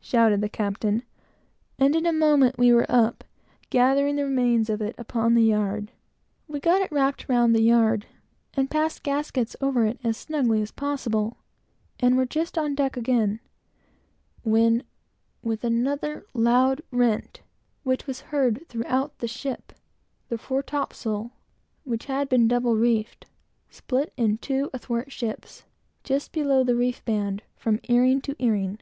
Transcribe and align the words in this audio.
shouted 0.00 0.40
the 0.40 0.48
captain; 0.48 1.02
and 1.76 1.96
in 1.96 2.06
a 2.06 2.12
moment, 2.12 2.56
we 2.56 2.72
were 2.72 2.86
up, 2.88 3.24
gathering 3.68 4.14
the 4.14 4.22
remains 4.22 4.70
of 4.70 4.80
it 4.80 4.94
upon 4.96 5.34
the 5.34 5.42
yard. 5.42 5.90
We 6.46 6.60
got 6.60 6.82
it 6.82 6.92
wrapped, 6.92 7.28
round 7.28 7.52
the 7.52 7.62
yard, 7.62 8.06
and 8.54 8.70
passed 8.70 9.02
gaskets 9.02 9.56
over 9.60 9.84
it 9.84 9.98
as 10.04 10.16
snugly 10.16 10.62
as 10.62 10.70
possible, 10.70 11.38
and 11.98 12.16
were 12.16 12.26
just 12.26 12.56
on 12.56 12.76
deck 12.76 12.96
again, 12.96 13.40
when, 14.44 14.84
with 15.42 15.64
another 15.64 16.26
loud 16.32 16.82
rent, 16.92 17.40
which 17.82 18.06
was 18.06 18.20
heard 18.30 18.64
throughout 18.68 19.18
the 19.18 19.26
ship, 19.26 19.72
the 20.28 20.38
fore 20.38 20.62
topsail, 20.62 21.32
which 21.82 22.04
had 22.04 22.28
been 22.28 22.46
double 22.46 22.76
reefed, 22.76 23.26
split 23.68 24.12
in 24.16 24.38
two, 24.38 24.70
athwartships, 24.72 25.64
just 26.04 26.30
below 26.30 26.62
the 26.62 26.76
reefband, 26.76 27.40
from 27.56 27.80
earing 27.88 28.20
to 28.20 28.36
earing. 28.38 28.78